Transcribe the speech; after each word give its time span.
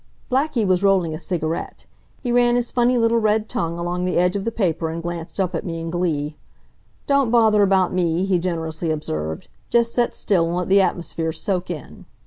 Blackie 0.31 0.65
was 0.65 0.81
rolling 0.81 1.13
a 1.13 1.19
cigarette. 1.19 1.85
He 2.23 2.31
ran 2.31 2.55
his 2.55 2.71
funny 2.71 2.97
little 2.97 3.19
red 3.19 3.47
tongue 3.47 3.77
along 3.77 4.03
the 4.03 4.17
edge 4.17 4.35
of 4.35 4.45
the 4.45 4.51
paper 4.51 4.89
and 4.89 4.99
glanced 4.99 5.39
up 5.39 5.53
at 5.53 5.63
me 5.63 5.79
in 5.79 5.91
glee. 5.91 6.37
"Don't 7.05 7.29
bother 7.29 7.61
about 7.61 7.93
me," 7.93 8.25
he 8.25 8.39
generously 8.39 8.89
observed. 8.89 9.47
"Just 9.69 9.93
set 9.93 10.15
still 10.15 10.47
and 10.47 10.55
let 10.55 10.69
the 10.69 10.81
atmosphere 10.81 11.31
soak 11.31 11.69
in." 11.69 12.05